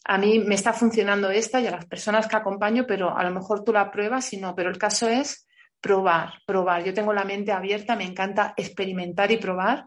[0.06, 3.32] A mí me está funcionando esta y a las personas que acompaño, pero a lo
[3.32, 5.48] mejor tú la pruebas y no, pero el caso es
[5.82, 6.84] probar, probar.
[6.84, 9.86] Yo tengo la mente abierta, me encanta experimentar y probar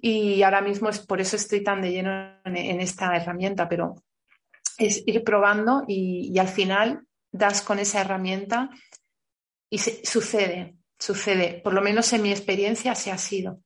[0.00, 2.10] y ahora mismo es por eso estoy tan de lleno
[2.44, 3.96] en, esta herramienta, pero
[4.78, 8.70] es ir probando y, al final das con esa herramienta
[9.70, 11.60] y sucede, sucede.
[11.62, 13.62] Por lo menos en mi experiencia se ha sido.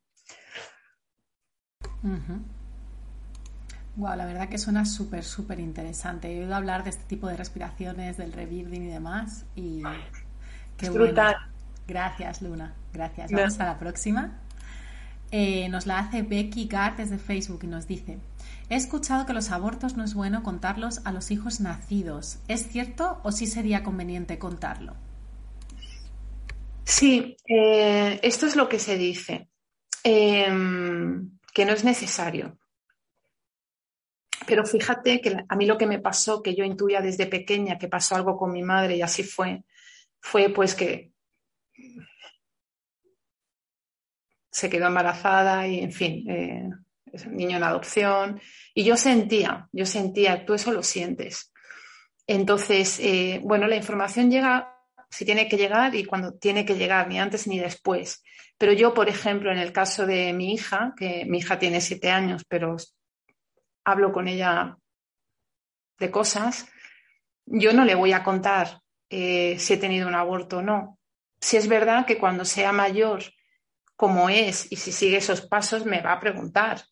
[3.96, 6.30] Wow, la verdad que suena súper, súper interesante.
[6.30, 9.46] He oído hablar de este tipo de respiraciones, del rebuilding y demás.
[9.56, 9.82] Y
[10.76, 11.36] qué brutal.
[11.86, 12.74] Gracias, Luna.
[12.92, 13.30] Gracias.
[13.30, 14.40] Vamos hasta la próxima.
[15.30, 18.18] Eh, nos la hace Becky Gart desde Facebook y nos dice,
[18.68, 22.38] he escuchado que los abortos no es bueno contarlos a los hijos nacidos.
[22.46, 24.94] ¿Es cierto o sí sería conveniente contarlo?
[26.84, 29.48] Sí, eh, esto es lo que se dice,
[30.02, 32.58] em, que no es necesario.
[34.46, 37.88] Pero fíjate que a mí lo que me pasó, que yo intuía desde pequeña que
[37.88, 39.64] pasó algo con mi madre y así fue,
[40.20, 41.12] fue pues que
[44.50, 46.70] se quedó embarazada y, en fin, eh,
[47.12, 48.40] es un niño en adopción.
[48.74, 51.52] Y yo sentía, yo sentía, tú eso lo sientes.
[52.26, 54.73] Entonces, eh, bueno, la información llega
[55.14, 58.22] si tiene que llegar y cuando tiene que llegar, ni antes ni después.
[58.58, 62.10] Pero yo, por ejemplo, en el caso de mi hija, que mi hija tiene siete
[62.10, 62.76] años, pero
[63.84, 64.76] hablo con ella
[66.00, 66.66] de cosas,
[67.46, 70.98] yo no le voy a contar eh, si he tenido un aborto o no.
[71.40, 73.22] Si es verdad que cuando sea mayor
[73.94, 76.82] como es y si sigue esos pasos me va a preguntar.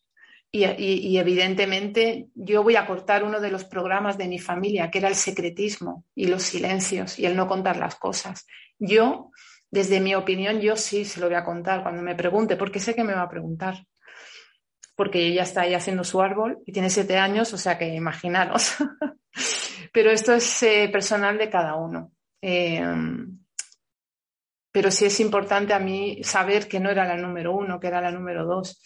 [0.55, 5.07] Y, evidentemente yo voy a cortar uno de los programas de mi familia, que era
[5.07, 8.45] el secretismo y los silencios y el no contar las cosas.
[8.77, 9.31] Yo,
[9.71, 12.93] desde mi opinión, yo sí se lo voy a contar cuando me pregunte, porque sé
[12.93, 13.83] que me va a preguntar.
[14.95, 18.75] Porque ella está ahí haciendo su árbol y tiene siete años, o sea que imaginaros.
[19.91, 22.11] Pero esto es eh, personal de cada uno.
[22.43, 22.79] Eh,
[24.71, 28.01] pero sí es importante a mí saber que no era la número uno, que era
[28.01, 28.81] la número dos,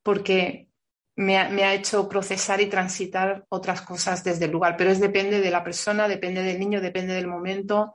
[0.00, 0.68] porque
[1.16, 4.76] me ha, hecho procesar y transitar otras cosas desde el lugar.
[4.76, 7.94] Pero es depende de la persona, depende del niño, depende del momento.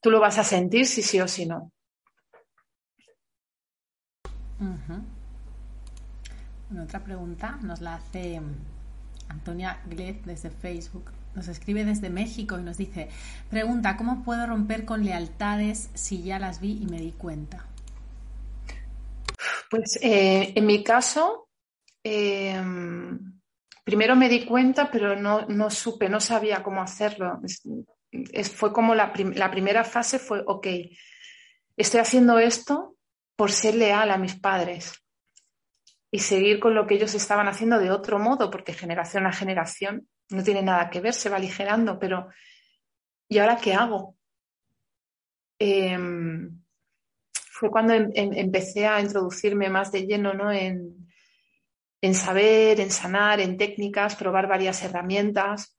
[0.00, 1.70] Tú lo vas a sentir si sí o si no.
[6.82, 8.40] otra pregunta nos la hace
[9.28, 13.08] Antonia Glez desde Facebook nos escribe desde México y nos dice,
[13.50, 17.66] pregunta, ¿cómo puedo romper con lealtades si ya las vi y me di cuenta?
[19.70, 21.43] Pues eh, en mi caso,
[22.04, 23.18] em,
[23.82, 27.40] primero me di cuenta, pero no, supe, no sabía cómo hacerlo.
[28.54, 30.66] fue como la, la primera fase fue, ok,
[31.76, 32.96] estoy haciendo esto
[33.36, 34.92] por ser leal a mis padres
[36.10, 40.06] y seguir con lo que ellos estaban haciendo de otro modo, porque generación a generación
[40.30, 42.28] no tiene nada que ver, se va aligerando, pero
[43.28, 44.16] ¿y ahora qué hago?
[45.58, 46.62] Em,
[47.32, 50.52] fue cuando em, empecé a introducirme más de lleno ¿no?
[50.52, 51.08] en,
[52.04, 55.74] en saber, en sanar, en técnicas, probar varias herramientas,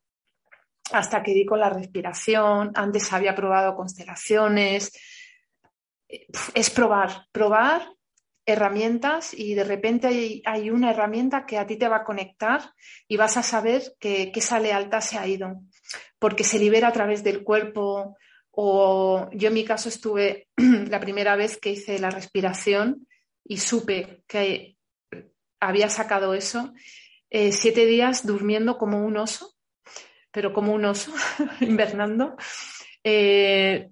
[0.91, 2.71] hasta que di con la respiración.
[2.73, 4.91] Antes había probado constelaciones.
[6.07, 7.83] Es probar, probar
[8.43, 12.73] herramientas y de repente hay, una herramienta que a ti te va a conectar
[13.07, 15.61] y vas a saber que, esa lealtad se ha ido,
[16.17, 18.17] porque se libera a través del cuerpo
[18.49, 23.07] o yo en mi caso estuve la primera vez que hice la respiración
[23.43, 24.74] y supe que
[25.59, 26.73] había sacado eso,
[27.29, 29.55] eh, siete días durmiendo como un oso,
[30.31, 31.13] pero como un oso,
[31.61, 32.35] invernando.
[33.03, 33.89] Eh,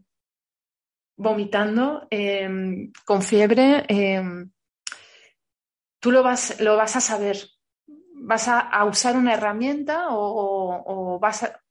[1.15, 4.51] vomitando, em, con fiebre, em,
[5.99, 7.37] tú lo vas, lo vas a saber.
[8.15, 11.61] Vas a, usar una herramienta o, vas, a,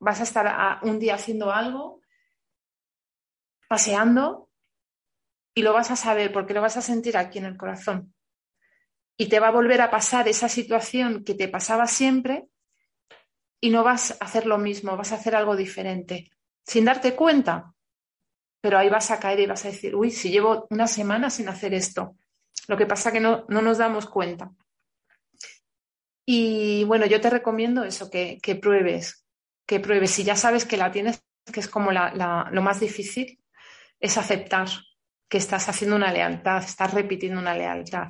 [0.00, 2.00] vas, a, estar un día haciendo algo,
[3.68, 4.48] paseando,
[5.54, 8.13] y lo vas a saber porque lo vas a sentir aquí en el corazón.
[9.16, 12.46] Y te va a volver a pasar esa situación que te pasaba siempre
[13.60, 16.30] y no vas a hacer lo mismo, vas a hacer algo diferente,
[16.66, 17.72] sin darte cuenta.
[18.60, 21.48] Pero ahí vas a caer y vas a decir, uy, si llevo una semana sin
[21.48, 22.16] hacer esto.
[22.66, 24.50] Lo que pasa que no, no nos damos cuenta.
[26.26, 29.26] Y bueno, yo te recomiendo eso, que, que pruebes,
[29.66, 30.10] que pruebes.
[30.10, 33.38] Si ya sabes que la tienes, que es como la, lo más difícil,
[34.00, 34.68] es aceptar
[35.28, 38.08] que estás haciendo una lealtad, estás repitiendo una lealtad.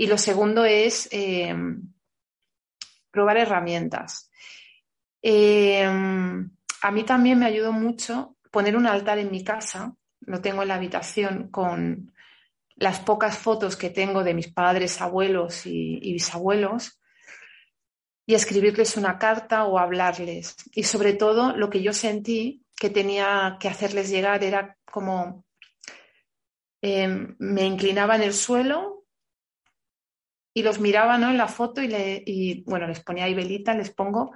[0.00, 1.54] Y lo segundo es eh,
[3.10, 4.30] probar herramientas.
[5.20, 10.62] Eh, a mí también me ayudó mucho poner un altar en mi casa, lo tengo
[10.62, 12.14] en la habitación con
[12.76, 16.98] las pocas fotos que tengo de mis padres, abuelos y, bisabuelos,
[18.24, 20.56] y escribirles una carta o hablarles.
[20.72, 25.44] Y sobre todo lo que yo sentí que tenía que hacerles llegar era como
[26.80, 28.99] em, me inclinaba en el suelo
[30.54, 31.30] y los miraba ¿no?
[31.30, 34.32] en la foto y, le, y, bueno, les ponía ahí velita, les pongo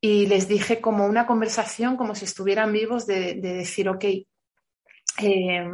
[0.00, 4.04] y les dije como una conversación, como si estuvieran vivos, de, de decir, ok,
[5.22, 5.68] eh,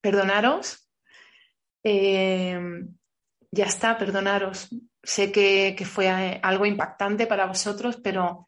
[0.00, 0.88] perdonaros,
[1.84, 2.58] eh,
[3.50, 4.68] ya está, perdonaros,
[5.02, 8.46] sé que, fue eh, algo impactante para vosotros, pero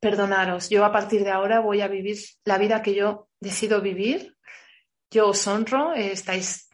[0.00, 0.68] perdonaros.
[0.68, 4.36] Yo a partir de ahora voy a vivir la vida que yo decido vivir.
[5.10, 6.68] Yo os honro, estáis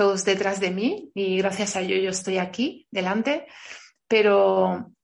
[0.00, 3.46] todos detrás de mí y gracias a ello yo estoy aquí delante,
[4.08, 4.94] pero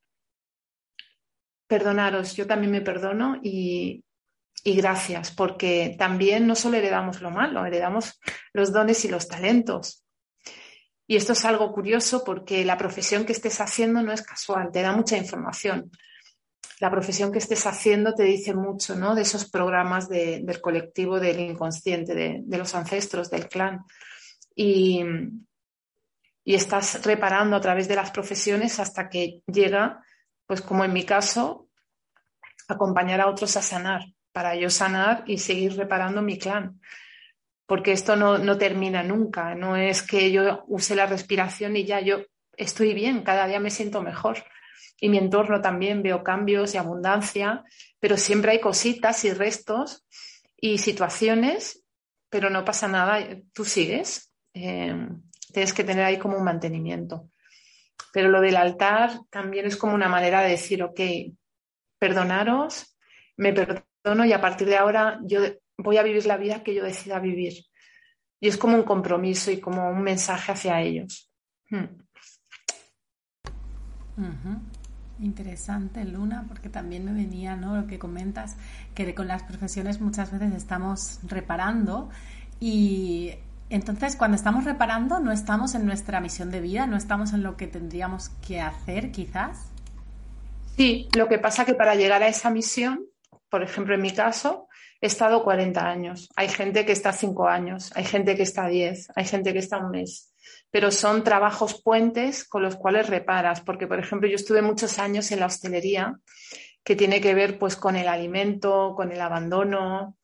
[1.68, 4.03] perdonaros, yo también me perdono y,
[4.64, 8.18] y gracias, porque también no solo heredamos lo malo, heredamos
[8.55, 10.03] los dones y los talentos.
[11.07, 14.80] Y esto es algo curioso porque la profesión que estés haciendo no es casual, te
[14.80, 15.90] da mucha información.
[16.80, 19.14] La profesión que estés haciendo te dice mucho ¿no?
[19.14, 23.84] de esos programas de, del colectivo del inconsciente, de, los ancestros, del clan.
[24.57, 25.04] Y,
[26.42, 30.02] y estás reparando a través de las profesiones hasta que llega,
[30.46, 31.68] pues como en mi caso,
[32.66, 34.02] acompañar a otros a sanar,
[34.32, 36.80] para yo sanar y seguir reparando mi clan
[37.66, 39.54] porque esto no, no, termina nunca.
[39.54, 42.22] No es que yo use la respiración y ya yo
[42.57, 44.44] estoy bien, cada día me siento mejor.
[44.98, 47.64] Y mi entorno también veo cambios y abundancia,
[48.00, 50.07] pero siempre hay cositas y restos
[50.57, 51.84] y situaciones,
[52.30, 53.18] pero no pasa nada,
[53.52, 54.26] tú sigues.
[54.59, 55.09] Eh,
[55.52, 57.28] tienes que tener ahí como un mantenimiento.
[58.11, 61.00] Pero lo del altar también es como una manera de decir, ok,
[61.98, 62.96] perdonaros,
[63.36, 65.40] me perdono y a partir de ahora yo
[65.76, 67.52] voy a vivir la vida que yo decida vivir.
[68.40, 71.30] Y es como un compromiso y como un mensaje hacia ellos.
[71.68, 71.84] Hmm.
[75.20, 77.76] Interesante, Luna, porque también me venía ¿no?
[77.76, 78.57] lo que comentas,
[78.94, 82.09] que con las profesiones muchas veces estamos reparando
[82.59, 83.34] y
[83.71, 87.57] entonces cuando estamos reparando no estamos en nuestra misión de vida, no estamos en lo
[87.57, 89.71] que tendríamos que hacer quizás.
[90.77, 93.07] Sí, lo que pasa que para llegar a esa misión,
[93.49, 94.69] por ejemplo en mi caso,
[95.01, 96.29] he estado 40 años.
[96.37, 99.79] Hay gente que está 5 años, hay gente que está 10, hay gente que está
[99.79, 100.33] un mes.
[100.71, 105.31] Pero son trabajos puentes con los cuales reparas, porque, por ejemplo, yo estuve muchos años
[105.33, 106.17] en la hostelería,
[106.85, 110.16] que tiene que ver pues con el alimento, con el abandono.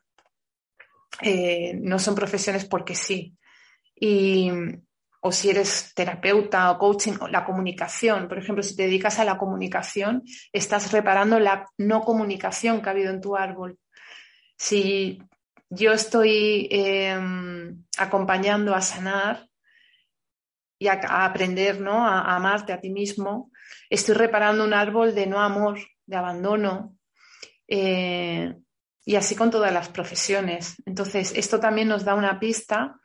[1.20, 3.36] Eh, no son profesiones porque sí.
[3.94, 4.50] Y,
[5.20, 8.26] o si eres terapeuta o coaching, o la comunicación.
[8.26, 12.92] Por ejemplo, si te dedicas a la comunicación, estás reparando la no comunicación que ha
[12.92, 13.78] habido en tu árbol
[14.62, 15.20] si
[15.70, 19.48] yo estoy em, acompañando a sanar
[20.78, 22.06] y a, aprender ¿no?
[22.06, 23.50] A, amarte a ti mismo,
[23.90, 26.96] estoy reparando un árbol de no amor, de abandono,
[27.66, 28.54] eh,
[29.05, 30.76] y así con todas las profesiones.
[30.86, 33.00] Entonces, esto también nos da una pista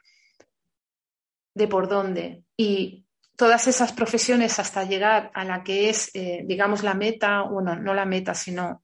[1.54, 2.44] de por dónde.
[2.56, 7.76] Y todas esas profesiones hasta llegar a la que es, eh, digamos, la meta, bueno,
[7.76, 8.84] no la meta, sino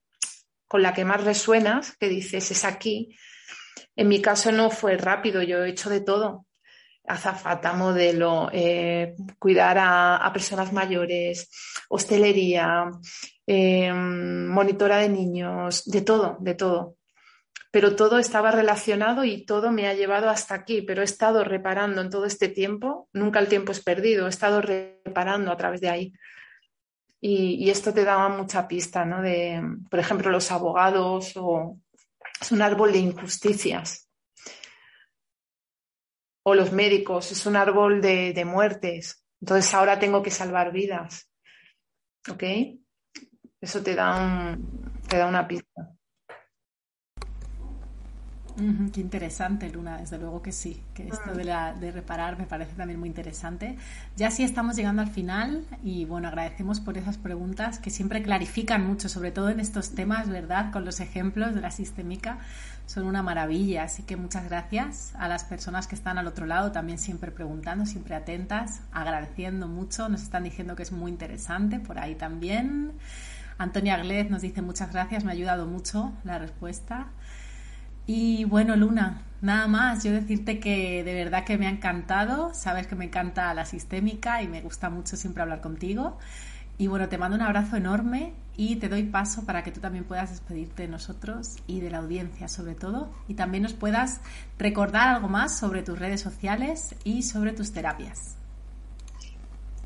[0.67, 3.15] con la que más resuenas, que dices, es aquí.
[3.95, 6.47] En mi caso no fue rápido, yo he hecho de todo.
[7.05, 11.49] Azafata, modelo, eh, cuidar a, personas mayores,
[11.89, 12.89] hostelería,
[13.45, 16.95] eh, monitora de niños, de todo, de todo.
[17.73, 22.01] Pero todo estaba relacionado y todo me ha llevado hasta aquí, pero he estado reparando
[22.01, 25.89] en todo este tiempo, nunca el tiempo es perdido, he estado reparando a través de
[25.89, 26.13] ahí.
[27.19, 29.23] Y, esto te daba mucha pista, ¿no?
[29.23, 29.59] De,
[29.89, 31.79] por ejemplo, los abogados o
[32.39, 34.07] es un árbol de injusticias.
[36.43, 39.25] O los médicos, es un árbol de, muertes.
[39.41, 41.27] Entonces ahora tengo que salvar vidas.
[42.29, 42.43] ¿Ok?
[43.59, 44.59] Eso te da
[45.09, 45.93] una pista.
[48.91, 51.37] Qué interesante, Luna, desde luego que sí, que esto mm.
[51.37, 53.77] de, la, de reparar me parece también muy interesante.
[54.15, 58.85] Ya sí estamos llegando al final y bueno, agradecemos por esas preguntas que siempre clarifican
[58.85, 60.71] mucho, sobre todo en estos temas, ¿verdad?
[60.71, 62.39] Con los ejemplos de la sistémica,
[62.85, 63.83] son una maravilla.
[63.83, 67.85] Así que muchas gracias a las personas que están al otro lado, también siempre preguntando,
[67.85, 72.93] siempre atentas, agradeciendo mucho, nos están diciendo que es muy interesante por ahí también.
[73.57, 77.07] Antonia Glez nos dice muchas gracias, me ha ayudado mucho la respuesta.
[78.05, 82.87] Y bueno, Luna, nada más, yo decirte que de verdad que me ha encantado, sabes
[82.87, 86.17] que me encanta la sistémica y me gusta mucho siempre hablar contigo.
[86.77, 90.05] Y bueno, te mando un abrazo enorme y te doy paso para que tú también
[90.05, 94.21] puedas despedirte de nosotros y de la audiencia sobre todo y también nos puedas
[94.57, 98.37] recordar algo más sobre tus redes sociales y sobre tus terapias.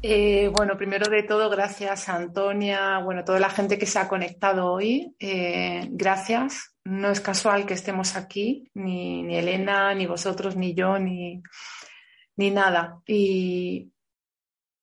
[0.04, 4.08] Eh, bueno, primero de todo, gracias a Antonia, bueno, toda la gente que se ha
[4.08, 10.56] conectado hoy, eh, gracias no es casual que estemos aquí, ni, ni Elena, ni vosotros,
[10.56, 11.42] ni yo, ni,
[12.38, 13.02] ni nada.
[13.06, 13.92] Y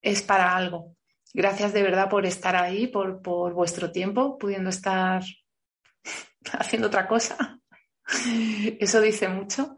[0.02, 0.96] es para algo.
[1.32, 5.22] Gracias de verdad por estar ahí, por, por vuestro tiempo, pudiendo estar
[6.58, 7.58] haciendo otra cosa.
[8.78, 9.76] Eso dice mucho.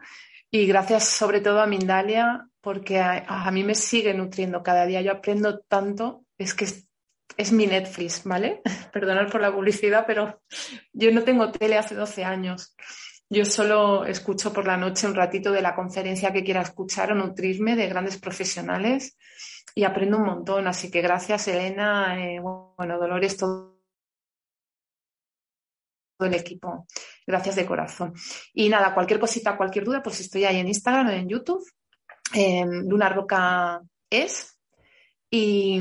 [0.50, 5.00] Y gracias sobre todo a Mindalia, porque a, mí me sigue nutriendo cada día.
[5.00, 6.66] Yo aprendo tanto, es que
[7.36, 8.60] es mi Netflix, ¿vale?
[8.92, 10.42] Perdonad por la publicidad, pero
[10.92, 12.74] yo no tengo tele hace 12 años.
[13.30, 17.14] Yo solo escucho por la noche un ratito de la conferencia que quiera escuchar o
[17.14, 19.16] nutrirme de grandes profesionales
[19.72, 20.66] y aprendo un montón.
[20.66, 23.78] Así que gracias, Elena, eh, bueno, Dolores, todo
[26.18, 26.84] el equipo.
[27.24, 28.12] Gracias de corazón.
[28.52, 31.64] Y nada, cualquier cosita, cualquier duda, pues estoy ahí en Instagram o en YouTube.
[32.34, 34.58] Luna Roca es.
[35.30, 35.80] Y,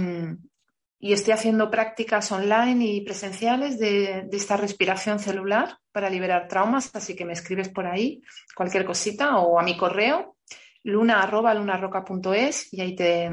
[1.00, 7.26] estoy haciendo prácticas online y presenciales de, esta respiración celular para liberar traumas, así que
[7.26, 8.24] me escribes por ahí
[8.56, 10.36] cualquier cosita o a mi correo
[10.84, 13.30] luna arroba lunarroca.es y ahí te,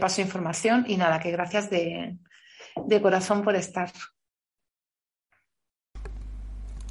[0.00, 2.18] paso información y nada, que gracias de
[3.00, 3.90] corazón por estar.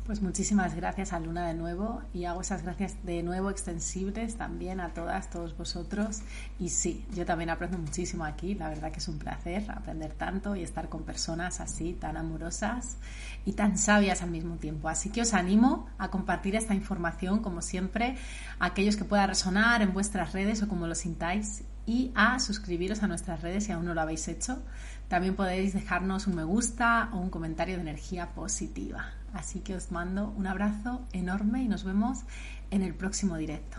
[0.05, 4.81] Pues muchísimas gracias a Luna de nuevo y hago esas gracias de nuevo extensibles también
[4.81, 6.19] a todas, todos vosotros.
[6.59, 10.57] Y sí, yo también aprendo muchísimo aquí, la verdad que es un placer aprender tanto
[10.57, 12.97] y estar con personas así tan amorosas
[13.45, 14.89] y tan sabias al mismo tiempo.
[14.89, 18.17] Así que os animo a compartir esta información como siempre
[18.59, 23.03] a aquellos que pueda resonar en vuestras redes o como lo sintáis y a suscribiros
[23.03, 24.61] a nuestras redes si aún no lo habéis hecho.
[25.07, 29.11] También podéis dejarnos un me gusta o un comentario de energía positiva.
[29.33, 32.19] Así que os mando un abrazo enorme y nos vemos
[32.71, 33.77] en el próximo directo.